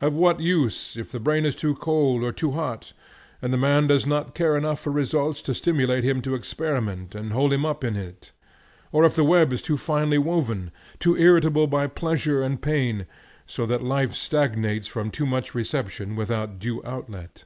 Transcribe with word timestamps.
Of 0.00 0.14
what 0.14 0.38
use, 0.38 0.96
if 0.96 1.10
the 1.10 1.18
brain 1.18 1.44
is 1.44 1.56
too 1.56 1.74
cold 1.74 2.22
or 2.22 2.30
too 2.30 2.52
hot, 2.52 2.92
and 3.42 3.52
the 3.52 3.56
man 3.58 3.88
does 3.88 4.06
not 4.06 4.32
care 4.32 4.56
enough 4.56 4.78
for 4.78 4.92
results 4.92 5.42
to 5.42 5.54
stimulate 5.54 6.04
him 6.04 6.22
to 6.22 6.36
experiment, 6.36 7.16
and 7.16 7.32
hold 7.32 7.52
him 7.52 7.66
up 7.66 7.82
in 7.82 7.96
it? 7.96 8.30
or 8.92 9.04
if 9.04 9.16
the 9.16 9.24
web 9.24 9.52
is 9.52 9.60
too 9.60 9.76
finely 9.76 10.18
woven, 10.18 10.70
too 11.00 11.16
irritable 11.16 11.66
by 11.66 11.88
pleasure 11.88 12.44
and 12.44 12.62
pain, 12.62 13.06
so 13.44 13.66
that 13.66 13.82
life 13.82 14.14
stagnates 14.14 14.86
from 14.86 15.10
too 15.10 15.26
much 15.26 15.52
reception 15.52 16.14
without 16.14 16.60
due 16.60 16.80
outlet? 16.84 17.42